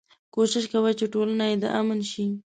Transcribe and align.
کوشش 0.35 0.63
کوي 0.73 0.93
چې 0.99 1.05
ټولنه 1.13 1.45
يې 1.49 1.55
د 1.63 1.65
امن 1.79 1.99
شي. 2.11 2.25